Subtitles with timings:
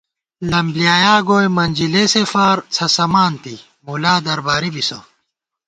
[0.51, 3.55] لم بۡلیایا گوئی منجلېسےفار څھسَمانتی
[3.85, 4.99] مُلا درباری بِسہ